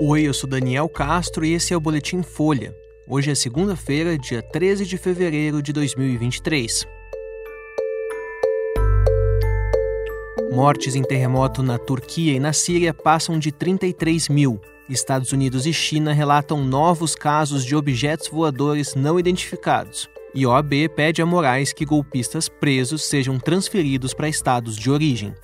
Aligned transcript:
Oi, 0.00 0.22
eu 0.22 0.32
sou 0.32 0.48
Daniel 0.48 0.88
Castro 0.88 1.44
e 1.44 1.54
esse 1.54 1.74
é 1.74 1.76
o 1.76 1.80
Boletim 1.80 2.22
Folha. 2.22 2.72
Hoje 3.04 3.32
é 3.32 3.34
segunda-feira, 3.34 4.16
dia 4.16 4.40
13 4.40 4.86
de 4.86 4.96
fevereiro 4.96 5.60
de 5.60 5.72
2023. 5.72 6.86
Mortes 10.52 10.94
em 10.94 11.02
terremoto 11.02 11.64
na 11.64 11.78
Turquia 11.78 12.32
e 12.32 12.38
na 12.38 12.52
Síria 12.52 12.94
passam 12.94 13.40
de 13.40 13.50
33 13.50 14.28
mil. 14.28 14.60
Estados 14.88 15.32
Unidos 15.32 15.66
e 15.66 15.72
China 15.72 16.12
relatam 16.12 16.64
novos 16.64 17.16
casos 17.16 17.64
de 17.64 17.74
objetos 17.74 18.28
voadores 18.28 18.94
não 18.94 19.18
identificados. 19.18 20.08
E 20.32 20.46
OAB 20.46 20.90
pede 20.94 21.20
a 21.20 21.26
Moraes 21.26 21.72
que 21.72 21.84
golpistas 21.84 22.48
presos 22.48 23.02
sejam 23.02 23.36
transferidos 23.36 24.14
para 24.14 24.28
estados 24.28 24.76
de 24.76 24.92
origem. 24.92 25.34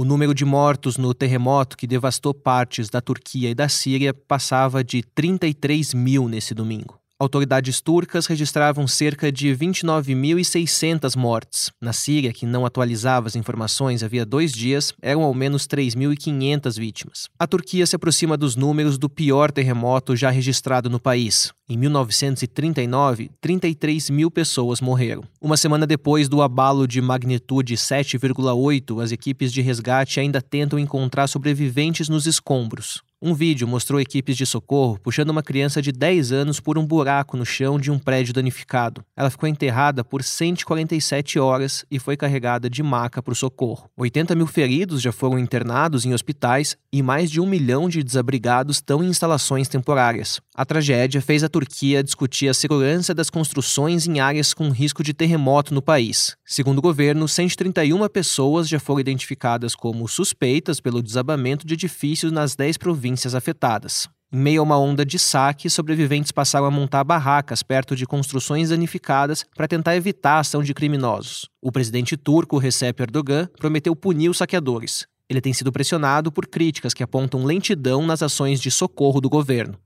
O 0.00 0.04
número 0.04 0.32
de 0.32 0.46
mortos 0.46 0.96
no 0.96 1.12
terremoto 1.12 1.76
que 1.76 1.86
devastou 1.86 2.32
partes 2.32 2.88
da 2.88 3.02
Turquia 3.02 3.50
e 3.50 3.54
da 3.54 3.68
Síria 3.68 4.14
passava 4.14 4.82
de 4.82 5.02
33 5.02 5.92
mil 5.92 6.26
nesse 6.26 6.54
domingo. 6.54 6.99
Autoridades 7.20 7.82
turcas 7.82 8.26
registravam 8.26 8.88
cerca 8.88 9.30
de 9.30 9.48
29.600 9.48 11.14
mortes. 11.14 11.70
Na 11.78 11.92
Síria, 11.92 12.32
que 12.32 12.46
não 12.46 12.64
atualizava 12.64 13.26
as 13.26 13.36
informações 13.36 14.02
havia 14.02 14.24
dois 14.24 14.52
dias, 14.52 14.94
eram 15.02 15.22
ao 15.22 15.34
menos 15.34 15.66
3.500 15.66 16.78
vítimas. 16.78 17.28
A 17.38 17.46
Turquia 17.46 17.86
se 17.86 17.94
aproxima 17.94 18.38
dos 18.38 18.56
números 18.56 18.96
do 18.96 19.06
pior 19.06 19.52
terremoto 19.52 20.16
já 20.16 20.30
registrado 20.30 20.88
no 20.88 20.98
país. 20.98 21.52
Em 21.68 21.76
1939, 21.76 23.30
33 23.38 24.08
mil 24.08 24.30
pessoas 24.30 24.80
morreram. 24.80 25.22
Uma 25.42 25.58
semana 25.58 25.86
depois 25.86 26.26
do 26.26 26.40
abalo 26.40 26.88
de 26.88 27.02
magnitude 27.02 27.74
7,8, 27.74 29.04
as 29.04 29.12
equipes 29.12 29.52
de 29.52 29.60
resgate 29.60 30.20
ainda 30.20 30.40
tentam 30.40 30.78
encontrar 30.78 31.28
sobreviventes 31.28 32.08
nos 32.08 32.26
escombros. 32.26 33.02
Um 33.22 33.34
vídeo 33.34 33.68
mostrou 33.68 34.00
equipes 34.00 34.34
de 34.34 34.46
socorro 34.46 34.98
puxando 34.98 35.28
uma 35.28 35.42
criança 35.42 35.82
de 35.82 35.92
10 35.92 36.32
anos 36.32 36.58
por 36.58 36.78
um 36.78 36.86
buraco 36.86 37.36
no 37.36 37.44
chão 37.44 37.78
de 37.78 37.90
um 37.90 37.98
prédio 37.98 38.32
danificado. 38.32 39.04
Ela 39.14 39.28
ficou 39.28 39.46
enterrada 39.46 40.02
por 40.02 40.22
147 40.22 41.38
horas 41.38 41.84
e 41.90 41.98
foi 41.98 42.16
carregada 42.16 42.70
de 42.70 42.82
maca 42.82 43.22
para 43.22 43.32
o 43.32 43.36
socorro. 43.36 43.90
80 43.94 44.34
mil 44.34 44.46
feridos 44.46 45.02
já 45.02 45.12
foram 45.12 45.38
internados 45.38 46.06
em 46.06 46.14
hospitais 46.14 46.78
e 46.90 47.02
mais 47.02 47.30
de 47.30 47.42
um 47.42 47.46
milhão 47.46 47.90
de 47.90 48.02
desabrigados 48.02 48.76
estão 48.76 49.04
em 49.04 49.08
instalações 49.08 49.68
temporárias. 49.68 50.40
A 50.54 50.64
tragédia 50.64 51.20
fez 51.20 51.44
a 51.44 51.48
Turquia 51.48 52.02
discutir 52.02 52.48
a 52.48 52.54
segurança 52.54 53.12
das 53.12 53.28
construções 53.28 54.06
em 54.06 54.18
áreas 54.18 54.54
com 54.54 54.70
risco 54.70 55.02
de 55.02 55.12
terremoto 55.12 55.74
no 55.74 55.82
país. 55.82 56.36
Segundo 56.46 56.78
o 56.78 56.82
governo, 56.82 57.28
131 57.28 58.08
pessoas 58.08 58.66
já 58.66 58.80
foram 58.80 59.00
identificadas 59.00 59.74
como 59.74 60.08
suspeitas 60.08 60.80
pelo 60.80 61.02
desabamento 61.02 61.66
de 61.66 61.74
edifícios 61.74 62.32
nas 62.32 62.56
10 62.56 62.78
províncias 62.78 63.09
afetadas. 63.34 64.08
Em 64.32 64.38
meio 64.38 64.60
a 64.60 64.64
uma 64.64 64.78
onda 64.78 65.04
de 65.04 65.18
saque, 65.18 65.68
sobreviventes 65.68 66.30
passaram 66.30 66.66
a 66.66 66.70
montar 66.70 67.02
barracas 67.02 67.64
perto 67.64 67.96
de 67.96 68.06
construções 68.06 68.68
danificadas 68.68 69.44
para 69.56 69.66
tentar 69.66 69.96
evitar 69.96 70.34
a 70.34 70.38
ação 70.38 70.62
de 70.62 70.72
criminosos. 70.72 71.48
O 71.60 71.72
presidente 71.72 72.16
turco 72.16 72.56
Recep 72.56 73.02
Erdogan 73.02 73.48
prometeu 73.58 73.96
punir 73.96 74.28
os 74.28 74.38
saqueadores. 74.38 75.04
Ele 75.28 75.40
tem 75.40 75.52
sido 75.52 75.72
pressionado 75.72 76.30
por 76.30 76.46
críticas 76.46 76.94
que 76.94 77.02
apontam 77.02 77.44
lentidão 77.44 78.06
nas 78.06 78.22
ações 78.22 78.60
de 78.60 78.70
socorro 78.70 79.20
do 79.20 79.28
governo. 79.28 79.76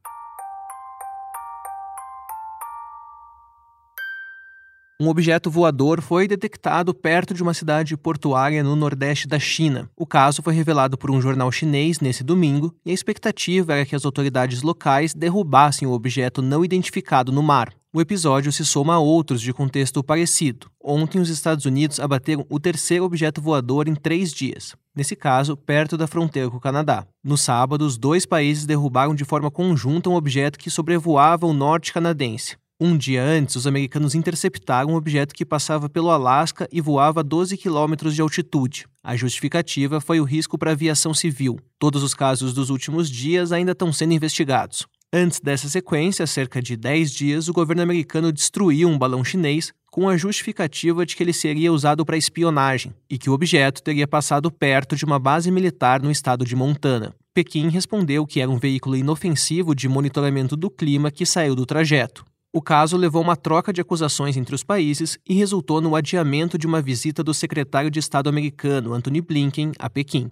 Um 5.00 5.08
objeto 5.08 5.50
voador 5.50 6.00
foi 6.00 6.28
detectado 6.28 6.94
perto 6.94 7.34
de 7.34 7.42
uma 7.42 7.52
cidade 7.52 7.96
portuária 7.96 8.62
no 8.62 8.76
nordeste 8.76 9.26
da 9.26 9.40
China. 9.40 9.90
O 9.96 10.06
caso 10.06 10.40
foi 10.40 10.54
revelado 10.54 10.96
por 10.96 11.10
um 11.10 11.20
jornal 11.20 11.50
chinês 11.50 11.98
nesse 11.98 12.22
domingo 12.22 12.72
e 12.86 12.92
a 12.92 12.94
expectativa 12.94 13.74
era 13.74 13.84
que 13.84 13.96
as 13.96 14.04
autoridades 14.04 14.62
locais 14.62 15.12
derrubassem 15.12 15.88
o 15.88 15.90
objeto 15.90 16.40
não 16.40 16.64
identificado 16.64 17.32
no 17.32 17.42
mar. 17.42 17.74
O 17.92 18.00
episódio 18.00 18.52
se 18.52 18.64
soma 18.64 18.94
a 18.94 19.00
outros 19.00 19.40
de 19.40 19.52
contexto 19.52 20.02
parecido. 20.02 20.68
Ontem, 20.80 21.20
os 21.20 21.28
Estados 21.28 21.64
Unidos 21.64 21.98
abateram 21.98 22.46
o 22.48 22.60
terceiro 22.60 23.04
objeto 23.04 23.42
voador 23.42 23.88
em 23.88 23.96
três 23.96 24.32
dias, 24.32 24.76
nesse 24.94 25.16
caso, 25.16 25.56
perto 25.56 25.96
da 25.96 26.06
fronteira 26.06 26.48
com 26.48 26.56
o 26.56 26.60
Canadá. 26.60 27.04
No 27.22 27.36
sábado, 27.36 27.82
os 27.84 27.98
dois 27.98 28.24
países 28.24 28.64
derrubaram 28.64 29.14
de 29.14 29.24
forma 29.24 29.50
conjunta 29.50 30.08
um 30.08 30.14
objeto 30.14 30.58
que 30.58 30.70
sobrevoava 30.70 31.46
o 31.46 31.52
norte 31.52 31.92
canadense. 31.92 32.56
Um 32.80 32.96
dia 32.96 33.22
antes, 33.22 33.54
os 33.54 33.68
americanos 33.68 34.16
interceptaram 34.16 34.90
um 34.90 34.96
objeto 34.96 35.32
que 35.32 35.44
passava 35.44 35.88
pelo 35.88 36.10
Alasca 36.10 36.68
e 36.72 36.80
voava 36.80 37.20
a 37.20 37.22
12 37.22 37.56
quilômetros 37.56 38.16
de 38.16 38.20
altitude. 38.20 38.84
A 39.00 39.14
justificativa 39.14 40.00
foi 40.00 40.18
o 40.18 40.24
risco 40.24 40.58
para 40.58 40.70
a 40.70 40.72
aviação 40.72 41.14
civil. 41.14 41.56
Todos 41.78 42.02
os 42.02 42.14
casos 42.14 42.52
dos 42.52 42.70
últimos 42.70 43.08
dias 43.08 43.52
ainda 43.52 43.72
estão 43.72 43.92
sendo 43.92 44.14
investigados. 44.14 44.86
Antes 45.12 45.38
dessa 45.38 45.68
sequência, 45.68 46.26
cerca 46.26 46.60
de 46.60 46.76
10 46.76 47.12
dias, 47.12 47.48
o 47.48 47.52
governo 47.52 47.82
americano 47.82 48.32
destruiu 48.32 48.88
um 48.88 48.98
balão 48.98 49.22
chinês 49.22 49.72
com 49.88 50.08
a 50.08 50.16
justificativa 50.16 51.06
de 51.06 51.14
que 51.14 51.22
ele 51.22 51.32
seria 51.32 51.72
usado 51.72 52.04
para 52.04 52.16
espionagem 52.16 52.92
e 53.08 53.16
que 53.16 53.30
o 53.30 53.32
objeto 53.32 53.80
teria 53.80 54.08
passado 54.08 54.50
perto 54.50 54.96
de 54.96 55.04
uma 55.04 55.20
base 55.20 55.52
militar 55.52 56.02
no 56.02 56.10
estado 56.10 56.44
de 56.44 56.56
Montana. 56.56 57.14
Pequim 57.32 57.68
respondeu 57.68 58.26
que 58.26 58.40
era 58.40 58.50
um 58.50 58.58
veículo 58.58 58.96
inofensivo 58.96 59.76
de 59.76 59.88
monitoramento 59.88 60.56
do 60.56 60.68
clima 60.68 61.12
que 61.12 61.24
saiu 61.24 61.54
do 61.54 61.64
trajeto. 61.64 62.24
O 62.56 62.62
caso 62.62 62.96
levou 62.96 63.20
uma 63.20 63.34
troca 63.34 63.72
de 63.72 63.80
acusações 63.80 64.36
entre 64.36 64.54
os 64.54 64.62
países 64.62 65.18
e 65.28 65.34
resultou 65.34 65.80
no 65.80 65.96
adiamento 65.96 66.56
de 66.56 66.68
uma 66.68 66.80
visita 66.80 67.20
do 67.20 67.34
secretário 67.34 67.90
de 67.90 67.98
Estado 67.98 68.28
americano, 68.28 68.94
Antony 68.94 69.20
Blinken, 69.20 69.72
a 69.76 69.90
Pequim. 69.90 70.30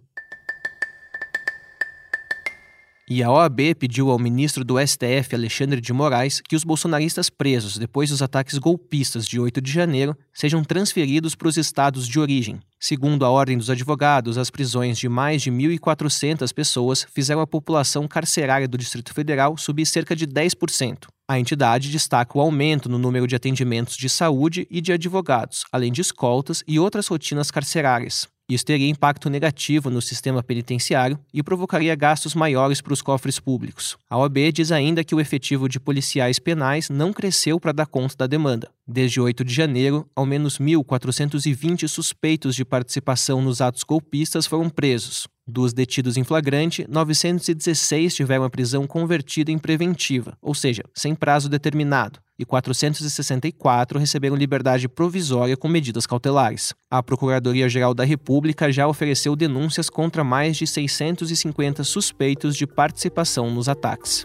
E 3.10 3.24
a 3.24 3.30
OAB 3.30 3.74
pediu 3.76 4.08
ao 4.08 4.20
ministro 4.20 4.64
do 4.64 4.76
STF, 4.78 5.34
Alexandre 5.34 5.80
de 5.80 5.92
Moraes, 5.92 6.40
que 6.40 6.54
os 6.54 6.62
bolsonaristas 6.62 7.28
presos 7.28 7.76
depois 7.76 8.10
dos 8.10 8.22
ataques 8.22 8.56
golpistas 8.56 9.26
de 9.26 9.40
8 9.40 9.60
de 9.60 9.72
janeiro 9.72 10.16
sejam 10.32 10.62
transferidos 10.62 11.34
para 11.34 11.48
os 11.48 11.56
estados 11.56 12.06
de 12.06 12.20
origem. 12.20 12.60
Segundo 12.78 13.24
a 13.24 13.30
Ordem 13.30 13.58
dos 13.58 13.68
Advogados, 13.68 14.38
as 14.38 14.48
prisões 14.48 14.96
de 14.96 15.08
mais 15.08 15.42
de 15.42 15.50
1.400 15.50 16.54
pessoas 16.54 17.04
fizeram 17.12 17.40
a 17.40 17.46
população 17.48 18.06
carcerária 18.06 18.68
do 18.68 18.78
Distrito 18.78 19.12
Federal 19.12 19.56
subir 19.56 19.86
cerca 19.86 20.14
de 20.14 20.24
10%. 20.24 21.08
A 21.32 21.40
entidade 21.40 21.90
destaca 21.90 22.36
o 22.36 22.42
aumento 22.42 22.90
no 22.90 22.98
número 22.98 23.26
de 23.26 23.34
atendimentos 23.34 23.96
de 23.96 24.06
saúde 24.06 24.66
e 24.70 24.82
de 24.82 24.92
advogados, 24.92 25.64
além 25.72 25.90
de 25.90 26.02
escoltas 26.02 26.62
e 26.68 26.78
outras 26.78 27.06
rotinas 27.06 27.50
carcerárias. 27.50 28.28
Isso 28.46 28.66
teria 28.66 28.86
impacto 28.86 29.30
negativo 29.30 29.88
no 29.88 30.02
sistema 30.02 30.42
penitenciário 30.42 31.18
e 31.32 31.42
provocaria 31.42 31.94
gastos 31.94 32.34
maiores 32.34 32.82
para 32.82 32.92
os 32.92 33.00
cofres 33.00 33.40
públicos. 33.40 33.96
A 34.10 34.18
OAB 34.18 34.52
diz 34.52 34.70
ainda 34.70 35.02
que 35.02 35.14
o 35.14 35.20
efetivo 35.20 35.70
de 35.70 35.80
policiais 35.80 36.38
penais 36.38 36.90
não 36.90 37.14
cresceu 37.14 37.58
para 37.58 37.72
dar 37.72 37.86
conta 37.86 38.14
da 38.14 38.26
demanda. 38.26 38.68
Desde 38.86 39.18
8 39.18 39.42
de 39.42 39.54
janeiro, 39.54 40.06
ao 40.14 40.26
menos 40.26 40.58
1.420 40.58 41.88
suspeitos 41.88 42.54
de 42.54 42.62
participação 42.62 43.40
nos 43.40 43.62
atos 43.62 43.84
golpistas 43.84 44.44
foram 44.46 44.68
presos. 44.68 45.26
Dos 45.46 45.72
detidos 45.72 46.16
em 46.16 46.22
flagrante, 46.22 46.86
916 46.88 48.14
tiveram 48.14 48.44
a 48.44 48.50
prisão 48.50 48.86
convertida 48.86 49.50
em 49.50 49.58
preventiva, 49.58 50.38
ou 50.40 50.54
seja, 50.54 50.84
sem 50.94 51.16
prazo 51.16 51.48
determinado, 51.48 52.20
e 52.38 52.44
464 52.44 53.98
receberam 53.98 54.36
liberdade 54.36 54.88
provisória 54.88 55.56
com 55.56 55.66
medidas 55.66 56.06
cautelares. 56.06 56.72
A 56.88 57.02
Procuradoria-Geral 57.02 57.92
da 57.92 58.04
República 58.04 58.70
já 58.70 58.86
ofereceu 58.86 59.34
denúncias 59.34 59.90
contra 59.90 60.22
mais 60.22 60.56
de 60.56 60.64
650 60.64 61.82
suspeitos 61.82 62.56
de 62.56 62.64
participação 62.64 63.50
nos 63.50 63.68
ataques. 63.68 64.24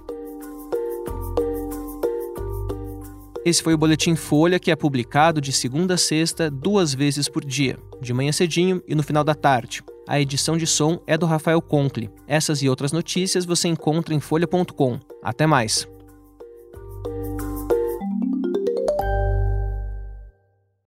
Esse 3.43 3.63
foi 3.63 3.73
o 3.73 3.77
Boletim 3.77 4.15
Folha, 4.15 4.59
que 4.59 4.69
é 4.69 4.75
publicado 4.75 5.41
de 5.41 5.51
segunda 5.51 5.95
a 5.95 5.97
sexta, 5.97 6.51
duas 6.51 6.93
vezes 6.93 7.27
por 7.27 7.43
dia, 7.43 7.79
de 7.99 8.13
manhã 8.13 8.31
cedinho 8.31 8.83
e 8.87 8.93
no 8.93 9.01
final 9.01 9.23
da 9.23 9.33
tarde. 9.33 9.81
A 10.07 10.19
edição 10.21 10.57
de 10.57 10.65
som 10.65 10.99
é 11.05 11.17
do 11.17 11.25
Rafael 11.25 11.61
Conkle. 11.61 12.09
Essas 12.25 12.61
e 12.61 12.69
outras 12.69 12.93
notícias 12.93 13.45
você 13.45 13.67
encontra 13.67 14.13
em 14.13 14.21
folha.com. 14.21 14.99
Até 15.21 15.45
mais! 15.45 15.85